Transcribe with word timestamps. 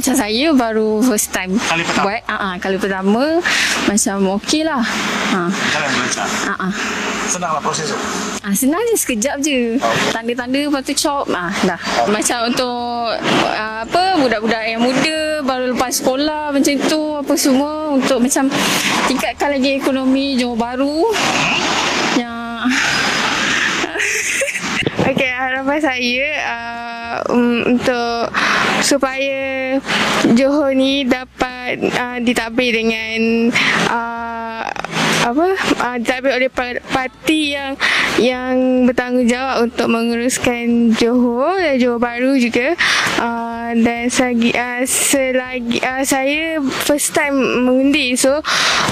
macam 0.00 0.16
saya 0.16 0.48
baru 0.56 1.04
first 1.04 1.28
time 1.28 1.60
Kali 1.60 1.84
pertama? 1.84 2.08
buat. 2.08 2.22
Ah 2.24 2.36
uh 2.40 2.54
kali 2.56 2.80
pertama 2.80 3.24
macam 3.84 4.16
okey 4.40 4.64
lah. 4.64 4.80
Ha. 4.80 5.52
Jalan 5.52 5.88
berlancar. 5.92 6.28
Ah 6.48 6.56
uh 6.56 6.74
Senanglah 7.28 7.60
proses 7.60 7.86
tu. 7.86 7.96
Ah, 8.40 8.50
senang 8.50 8.80
je 8.90 8.96
sekejap 8.96 9.36
je. 9.38 9.76
Tanda-tanda 10.10 10.56
lepas 10.66 10.82
tu 10.82 10.96
chop. 10.96 11.28
Ah, 11.30 11.52
dah. 11.62 11.78
Macam 12.08 12.48
untuk 12.48 13.12
ah, 13.54 13.84
apa 13.84 14.18
budak-budak 14.18 14.64
yang 14.66 14.82
muda 14.82 15.44
baru 15.44 15.76
lepas 15.76 16.00
sekolah 16.00 16.50
macam 16.50 16.74
tu 16.88 17.20
apa 17.20 17.34
semua 17.36 17.94
untuk 17.94 18.18
macam 18.18 18.48
tingkatkan 19.06 19.54
lagi 19.54 19.78
ekonomi 19.78 20.40
Johor 20.40 20.56
Bahru. 20.56 21.12
Yang 22.16 22.72
Okey, 25.06 25.30
harapan 25.70 25.86
saya 25.86 26.28
uh, 26.50 27.16
um, 27.30 27.62
untuk 27.62 28.26
supaya 28.82 29.78
Johor 30.34 30.74
ni 30.74 31.06
dapat 31.06 31.78
uh, 31.94 32.18
ditadbir 32.18 32.74
dengan 32.74 33.54
uh, 33.86 34.29
apa 35.20 35.46
uh, 35.84 35.96
ditadbir 36.00 36.32
oleh 36.32 36.50
pa- 36.50 36.80
parti 36.92 37.52
yang 37.52 37.76
yang 38.16 38.84
bertanggungjawab 38.88 39.68
untuk 39.68 39.86
menguruskan 39.92 40.96
Johor 40.96 41.60
dan 41.60 41.76
Johor 41.76 42.00
Bahru 42.00 42.36
juga. 42.40 42.72
Uh, 43.20 43.76
dan 43.84 44.08
selagi 44.10 44.50
uh, 44.56 44.82
selagi 44.82 45.78
uh, 45.84 46.02
saya 46.02 46.58
first 46.62 47.12
time 47.12 47.36
mengundi. 47.68 48.16
So 48.16 48.40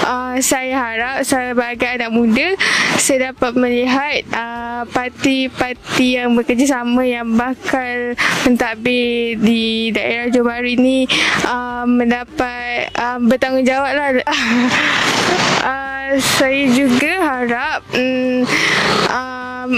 uh, 0.05 0.35
saya 0.39 0.77
harap 0.77 1.25
sebagai 1.25 1.99
anak 1.99 2.13
muda 2.13 2.53
saya 3.01 3.33
dapat 3.33 3.57
melihat 3.57 4.23
uh, 4.31 4.81
parti-parti 4.89 6.19
yang 6.21 6.37
bekerjasama 6.37 7.03
yang 7.03 7.35
bakal 7.35 8.13
mentadbir 8.45 9.35
di 9.41 9.89
daerah 9.91 10.29
Johor 10.29 10.47
Bahru 10.53 10.69
ini 10.69 11.09
uh, 11.49 11.83
mendapat 11.89 12.93
uh, 12.95 13.17
bertanggungjawab 13.19 13.91
lah. 13.97 14.09
Uh, 15.59 15.85
saya 16.17 16.65
juga 16.73 17.13
harap 17.21 17.85
um, 17.93 18.41
um, 19.13 19.71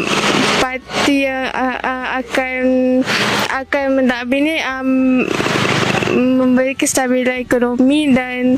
parti 0.63 1.27
yang 1.27 1.51
uh, 1.51 1.77
uh, 1.83 2.05
akan 2.23 2.63
akan 3.51 3.85
mentadbir 3.99 4.39
ni 4.39 4.55
um, 4.63 4.89
memberi 6.11 6.75
kestabilan 6.75 7.43
ekonomi 7.43 8.11
dan 8.11 8.55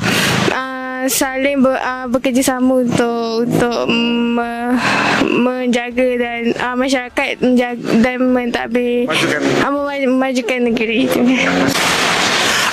uh, 0.53 1.05
saling 1.05 1.61
ber, 1.61 1.77
uh, 1.77 2.05
bekerjasama 2.09 2.85
untuk 2.85 3.45
untuk 3.49 3.79
me, 3.89 4.77
menjaga 5.25 6.09
dan 6.17 6.41
uh, 6.57 6.75
masyarakat 6.77 7.41
menjaga 7.41 7.81
dan 8.01 8.17
mentadbir 8.21 9.09
Majukan. 9.09 9.41
uh, 9.66 9.71
memaj- 9.71 10.09
memajukan 10.09 10.59
negeri 10.69 10.95
itu. 11.09 11.19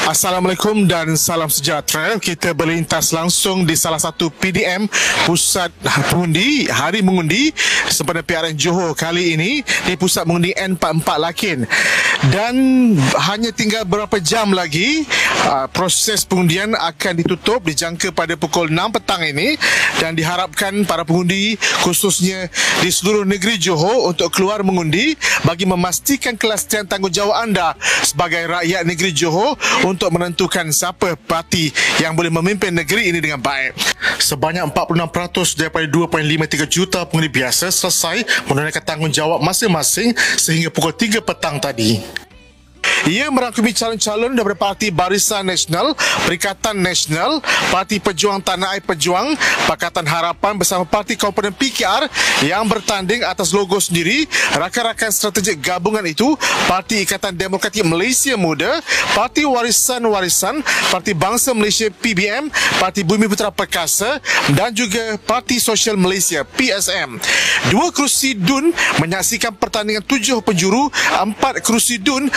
Assalamualaikum 0.09 0.89
dan 0.89 1.13
salam 1.13 1.53
sejahtera. 1.53 2.17
Kita 2.17 2.57
berlintas 2.57 3.13
langsung 3.13 3.69
di 3.69 3.77
salah 3.77 4.01
satu 4.01 4.33
PDM 4.33 4.89
Pusat 5.29 5.69
Pengundi 6.09 6.65
Hari 6.73 7.05
Mengundi 7.05 7.53
sempena 7.93 8.25
PRN 8.25 8.57
Johor 8.57 8.97
kali 8.97 9.37
ini 9.37 9.61
di 9.85 9.95
Pusat 10.01 10.25
Mengundi 10.25 10.57
N44 10.57 11.09
Lakin. 11.21 11.59
Dan 12.33 12.55
hanya 13.29 13.53
tinggal 13.53 13.85
beberapa 13.85 14.17
jam 14.21 14.57
lagi 14.57 15.05
uh, 15.49 15.69
proses 15.69 16.25
pengundian 16.25 16.73
akan 16.77 17.21
ditutup 17.21 17.65
dijangka 17.65 18.13
pada 18.13 18.37
pukul 18.37 18.73
6 18.73 18.97
petang 18.97 19.25
ini 19.25 19.57
dan 20.01 20.13
diharapkan 20.17 20.85
para 20.85 21.05
pengundi 21.05 21.57
khususnya 21.85 22.49
di 22.85 22.93
seluruh 22.93 23.25
negeri 23.25 23.57
Johor 23.57 24.13
untuk 24.13 24.33
keluar 24.33 24.61
mengundi 24.61 25.17
bagi 25.49 25.65
memastikan 25.65 26.37
kelestian 26.37 26.85
tanggungjawab 26.85 27.41
anda 27.41 27.73
sebagai 28.05 28.49
rakyat 28.49 28.85
negeri 28.85 29.17
Johor 29.17 29.57
untuk 29.91 30.09
menentukan 30.15 30.71
siapa 30.71 31.19
parti 31.19 31.75
yang 31.99 32.15
boleh 32.15 32.31
memimpin 32.31 32.71
negeri 32.71 33.11
ini 33.11 33.19
dengan 33.19 33.43
baik. 33.43 33.75
Sebanyak 34.23 34.71
46% 34.71 35.59
daripada 35.59 35.87
2.53 35.91 36.71
juta 36.71 37.03
pengundi 37.03 37.29
biasa 37.29 37.75
selesai 37.75 38.47
menunaikan 38.47 38.87
tanggungjawab 38.87 39.43
masing-masing 39.43 40.15
sehingga 40.39 40.71
pukul 40.71 40.95
3 40.95 41.19
petang 41.19 41.59
tadi. 41.59 42.30
Ia 43.11 43.27
merangkumi 43.27 43.75
calon-calon 43.75 44.39
daripada 44.39 44.71
Parti 44.71 44.95
Barisan 44.95 45.43
Nasional, 45.43 45.99
Perikatan 46.23 46.79
Nasional, 46.79 47.43
Parti 47.75 47.99
Pejuang 47.99 48.39
Tanah 48.39 48.79
Air 48.79 48.87
Pejuang, 48.87 49.35
Pakatan 49.67 50.07
Harapan 50.07 50.55
bersama 50.55 50.87
Parti 50.87 51.19
Komponen 51.19 51.51
PKR 51.51 52.07
yang 52.47 52.71
bertanding 52.71 53.27
atas 53.27 53.51
logo 53.51 53.83
sendiri, 53.83 54.31
rakan-rakan 54.55 55.11
strategik 55.11 55.59
gabungan 55.59 56.07
itu, 56.07 56.39
Parti 56.71 57.03
Ikatan 57.03 57.35
Demokratik 57.35 57.83
Malaysia 57.83 58.39
Muda, 58.39 58.79
Parti 59.19 59.43
Warisan 59.43 60.07
Warisan, 60.07 60.63
Parti 60.95 61.11
Bangsa 61.11 61.51
Malaysia 61.51 61.91
PBM, 61.91 62.47
Parti 62.79 63.03
Bumi 63.03 63.27
Putera 63.27 63.51
Perkasa 63.51 64.23
dan 64.55 64.71
juga 64.71 65.19
Parti 65.27 65.59
Sosial 65.59 65.99
Malaysia 65.99 66.47
PSM. 66.47 67.19
Dua 67.75 67.91
kerusi 67.91 68.39
DUN 68.39 68.71
menyaksikan 69.03 69.51
pertandingan 69.59 70.07
tujuh 70.07 70.39
penjuru, 70.47 70.87
empat 71.19 71.59
kerusi 71.67 71.99
DUN 71.99 72.31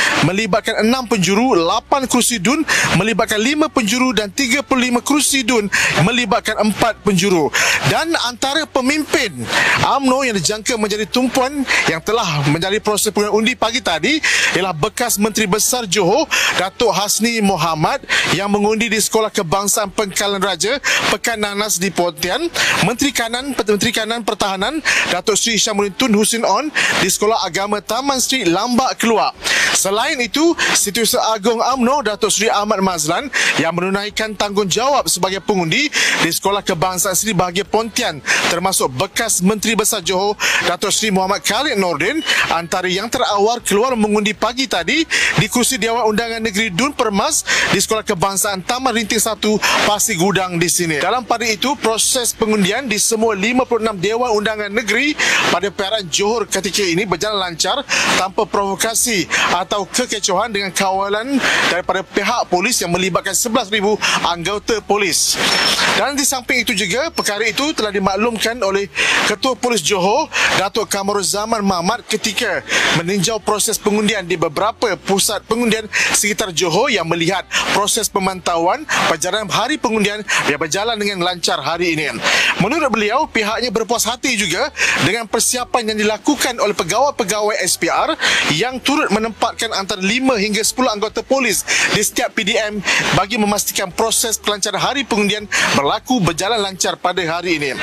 melibatkan 0.64 0.88
enam 0.88 1.04
penjuru, 1.04 1.60
lapan 1.60 2.08
kerusi 2.08 2.40
DUN 2.40 2.64
melibatkan 2.96 3.36
lima 3.36 3.68
penjuru 3.68 4.16
dan 4.16 4.32
35 4.32 4.64
kerusi 5.04 5.44
DUN 5.44 5.68
melibatkan 6.08 6.56
empat 6.64 7.04
penjuru. 7.04 7.52
Dan 7.92 8.16
antara 8.24 8.64
pemimpin 8.64 9.44
AMNO 9.84 10.24
yang 10.24 10.40
dijangka 10.40 10.80
menjadi 10.80 11.04
tumpuan 11.12 11.68
yang 11.92 12.00
telah 12.00 12.48
menjadi 12.48 12.80
proses 12.80 13.12
pengundian 13.12 13.36
undi 13.36 13.54
pagi 13.60 13.84
tadi 13.84 14.24
ialah 14.56 14.72
bekas 14.72 15.20
Menteri 15.20 15.52
Besar 15.52 15.84
Johor, 15.84 16.32
Datuk 16.56 16.96
Hasni 16.96 17.44
Mohamad 17.44 18.00
yang 18.32 18.48
mengundi 18.48 18.88
di 18.88 19.04
Sekolah 19.04 19.36
Kebangsaan 19.36 19.92
Pengkalan 19.92 20.40
Raja, 20.40 20.80
Pekan 21.12 21.44
Nanas 21.44 21.76
di 21.76 21.92
Pontian, 21.92 22.48
Menteri 22.88 23.12
Kanan 23.12 23.52
Menteri 23.52 23.92
Kanan 23.92 24.24
Pertahanan 24.24 24.80
Datuk 25.12 25.36
Sri 25.36 25.60
Syamuddin 25.60 25.92
Tun 26.00 26.16
Husin 26.16 26.48
On 26.48 26.72
di 27.04 27.12
Sekolah 27.12 27.44
Agama 27.44 27.84
Taman 27.84 28.24
Street 28.24 28.48
Lambak 28.48 28.96
Keluar. 28.96 29.36
Selain 29.74 30.16
itu, 30.22 30.54
Setiausaha 30.56 31.36
Agung 31.36 31.60
AMNO 31.60 32.06
Datuk 32.06 32.30
Seri 32.30 32.48
Ahmad 32.48 32.80
Mazlan 32.80 33.28
yang 33.60 33.74
menunaikan 33.76 34.38
tanggungjawab 34.38 35.10
sebagai 35.10 35.42
pengundi 35.44 35.90
di 36.22 36.30
Sekolah 36.30 36.62
Kebangsaan 36.62 37.18
Seri 37.18 37.34
Bahagia 37.36 37.66
Pontian 37.68 38.22
termasuk 38.54 38.94
bekas 38.94 39.42
Menteri 39.42 39.74
Besar 39.74 40.06
Johor 40.06 40.38
Datuk 40.70 40.94
Seri 40.94 41.10
Muhammad 41.10 41.42
Khalid 41.42 41.76
Nordin 41.76 42.22
antara 42.54 42.86
yang 42.86 43.10
terawal 43.10 43.60
keluar 43.66 43.98
mengundi 43.98 44.38
pagi 44.38 44.70
tadi 44.70 45.02
di 45.42 45.48
kursi 45.50 45.82
Dewan 45.82 46.06
Undangan 46.06 46.40
Negeri 46.40 46.70
Dun 46.70 46.94
Permas 46.94 47.42
di 47.74 47.82
Sekolah 47.82 48.06
Kebangsaan 48.06 48.62
Taman 48.62 48.94
Rinting 48.94 49.20
1 49.20 49.90
Pasir 49.90 50.16
Gudang 50.16 50.62
di 50.62 50.70
sini. 50.70 51.02
Dalam 51.02 51.26
pada 51.26 51.44
itu, 51.44 51.74
proses 51.82 52.32
pengundian 52.38 52.86
di 52.86 53.02
semua 53.02 53.34
56 53.34 53.98
Dewan 53.98 54.32
Undangan 54.38 54.70
Negeri 54.70 55.18
pada 55.50 55.68
PRN 55.74 56.06
Johor 56.14 56.46
ketika 56.46 56.86
ini 56.86 57.04
berjalan 57.10 57.42
lancar 57.42 57.82
tanpa 58.16 58.46
provokasi 58.46 59.26
atau 59.64 59.88
kekecohan 59.88 60.52
dengan 60.52 60.70
kawalan 60.76 61.40
daripada 61.72 62.04
pihak 62.04 62.52
polis 62.52 62.84
yang 62.84 62.92
melibatkan 62.92 63.32
11,000 63.32 63.80
anggota 64.28 64.84
polis. 64.84 65.40
Dan 65.96 66.20
di 66.20 66.28
samping 66.28 66.68
itu 66.68 66.76
juga, 66.76 67.10
perkara 67.10 67.48
itu 67.48 67.72
telah 67.72 67.90
dimaklumkan 67.94 68.60
oleh 68.60 68.92
Ketua 69.30 69.56
Polis 69.56 69.80
Johor, 69.80 70.28
Datuk 70.60 70.92
Kamarul 70.92 71.24
Zaman 71.24 71.64
Mahmat 71.64 72.04
ketika 72.10 72.60
meninjau 73.00 73.40
proses 73.40 73.80
pengundian 73.80 74.26
di 74.28 74.36
beberapa 74.36 74.94
pusat 75.00 75.46
pengundian 75.48 75.88
sekitar 76.18 76.52
Johor 76.52 76.92
yang 76.92 77.08
melihat 77.08 77.48
proses 77.72 78.12
pemantauan 78.12 78.84
perjalanan 79.08 79.48
hari 79.48 79.80
pengundian 79.80 80.26
yang 80.50 80.60
berjalan 80.60 80.98
dengan 81.00 81.24
lancar 81.24 81.62
hari 81.62 81.96
ini. 81.96 82.12
Menurut 82.60 82.90
beliau, 82.92 83.26
pihaknya 83.30 83.72
berpuas 83.72 84.04
hati 84.04 84.36
juga 84.36 84.74
dengan 85.08 85.30
persiapan 85.30 85.94
yang 85.94 85.98
dilakukan 86.04 86.58
oleh 86.60 86.76
pegawai-pegawai 86.76 87.56
SPR 87.64 88.18
yang 88.52 88.82
turut 88.82 89.08
menempatkan 89.54 89.72
antara 89.78 90.02
5 90.02 90.34
hingga 90.42 90.64
10 90.66 90.96
anggota 90.98 91.22
polis 91.22 91.62
di 91.94 92.02
setiap 92.02 92.34
PDM 92.34 92.82
bagi 93.14 93.38
memastikan 93.38 93.94
proses 93.94 94.42
pelancaran 94.42 94.82
hari 94.82 95.06
pengundian 95.06 95.46
berlaku 95.78 96.18
berjalan 96.18 96.58
lancar 96.58 96.98
pada 96.98 97.22
hari 97.22 97.62
ini. 97.62 97.78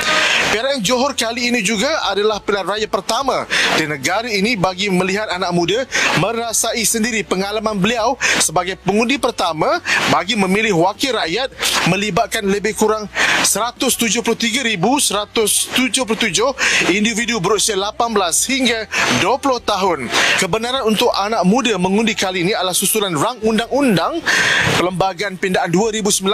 PRN 0.51 0.83
Johor 0.83 1.15
kali 1.15 1.47
ini 1.47 1.63
juga 1.63 1.87
adalah 2.11 2.43
pilihan 2.43 2.67
raya 2.67 2.87
pertama 2.91 3.47
di 3.79 3.87
negara 3.87 4.27
ini 4.27 4.59
bagi 4.59 4.91
melihat 4.91 5.31
anak 5.31 5.55
muda 5.55 5.87
merasai 6.19 6.83
sendiri 6.83 7.23
pengalaman 7.23 7.79
beliau 7.79 8.19
sebagai 8.43 8.75
pengundi 8.83 9.15
pertama 9.15 9.79
bagi 10.11 10.35
memilih 10.35 10.75
wakil 10.75 11.15
rakyat 11.15 11.55
melibatkan 11.87 12.43
lebih 12.51 12.75
kurang 12.75 13.07
173,177 13.47 14.75
individu 16.91 17.39
berusia 17.39 17.79
18 17.79 18.51
hingga 18.51 18.79
20 19.23 19.71
tahun. 19.71 19.99
Kebenaran 20.41 20.83
untuk 20.89 21.13
anak 21.15 21.45
muda 21.45 21.60
mengundi 21.77 22.17
kali 22.17 22.41
ini 22.41 22.57
adalah 22.57 22.73
susulan 22.73 23.13
rang 23.13 23.37
undang-undang 23.45 24.17
Perlembagaan 24.81 25.37
Pindaan 25.37 25.69
2019 25.69 26.25